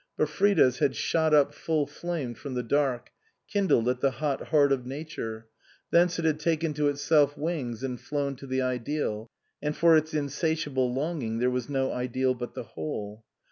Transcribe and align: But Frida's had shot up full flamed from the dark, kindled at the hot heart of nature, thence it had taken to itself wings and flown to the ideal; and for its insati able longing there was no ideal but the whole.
But 0.17 0.29
Frida's 0.29 0.79
had 0.79 0.95
shot 0.95 1.31
up 1.31 1.53
full 1.53 1.85
flamed 1.85 2.39
from 2.39 2.55
the 2.55 2.63
dark, 2.63 3.11
kindled 3.47 3.87
at 3.87 3.99
the 4.01 4.09
hot 4.09 4.47
heart 4.47 4.71
of 4.71 4.83
nature, 4.83 5.45
thence 5.91 6.17
it 6.17 6.25
had 6.25 6.39
taken 6.39 6.73
to 6.73 6.87
itself 6.87 7.37
wings 7.37 7.83
and 7.83 8.01
flown 8.01 8.35
to 8.37 8.47
the 8.47 8.63
ideal; 8.63 9.29
and 9.61 9.77
for 9.77 9.95
its 9.95 10.13
insati 10.13 10.67
able 10.71 10.91
longing 10.91 11.37
there 11.37 11.51
was 11.51 11.69
no 11.69 11.91
ideal 11.91 12.33
but 12.33 12.55
the 12.55 12.63
whole. 12.63 13.23